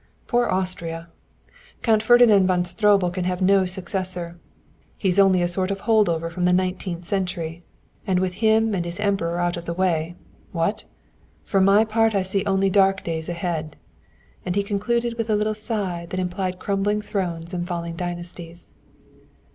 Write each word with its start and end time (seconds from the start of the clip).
Poor 0.25 0.47
Austria! 0.47 1.09
Count 1.83 2.01
Ferdinand 2.01 2.47
von 2.47 2.63
Stroebel 2.65 3.11
can 3.11 3.25
have 3.25 3.39
no 3.39 3.65
successor 3.67 4.39
he's 4.97 5.19
only 5.19 5.43
a 5.43 5.47
sort 5.47 5.69
of 5.69 5.81
holdover 5.81 6.27
from 6.31 6.45
the 6.45 6.51
nineteenth 6.53 7.03
century, 7.03 7.61
and 8.07 8.17
with 8.17 8.33
him 8.41 8.73
and 8.73 8.83
his 8.83 8.99
Emperor 8.99 9.39
out 9.39 9.57
of 9.57 9.65
the 9.65 9.75
way 9.75 10.15
what? 10.53 10.85
For 11.43 11.61
my 11.61 11.85
part 11.85 12.15
I 12.15 12.23
see 12.23 12.43
only 12.45 12.67
dark 12.71 13.03
days 13.03 13.29
ahead;" 13.29 13.75
and 14.43 14.55
he 14.55 14.63
concluded 14.63 15.19
with 15.19 15.29
a 15.29 15.35
little 15.35 15.53
sigh 15.53 16.07
that 16.09 16.19
implied 16.19 16.57
crumbling 16.57 17.03
thrones 17.03 17.53
and 17.53 17.67
falling 17.67 17.95
dynasties. 17.95 18.73